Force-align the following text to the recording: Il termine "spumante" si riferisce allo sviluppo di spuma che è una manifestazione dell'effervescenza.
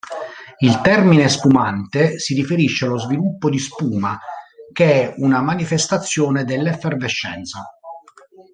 Il 0.57 0.81
termine 0.81 1.29
"spumante" 1.29 2.17
si 2.17 2.33
riferisce 2.33 2.85
allo 2.85 2.97
sviluppo 2.97 3.51
di 3.51 3.59
spuma 3.59 4.17
che 4.73 4.93
è 5.03 5.13
una 5.17 5.41
manifestazione 5.43 6.43
dell'effervescenza. 6.43 7.69